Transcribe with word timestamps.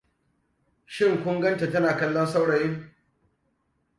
Shin 0.93 1.13
kun 1.23 1.37
gan 1.43 1.57
ta 1.59 1.67
tana 1.73 1.91
kallon 1.99 2.27
saurayin? 2.33 2.75